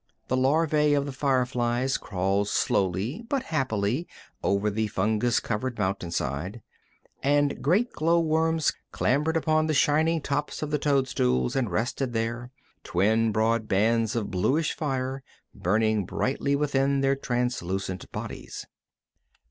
[0.29, 4.07] The larvæ of the fireflies crawled slowly but happily
[4.41, 6.63] over the fungus covered mountainside,
[7.21, 12.49] and great glow worms clambered upon the shining tops of the toadstools and rested there,
[12.83, 15.21] twin broad bands of bluish fire
[15.53, 18.65] burning brightly within their translucent bodies.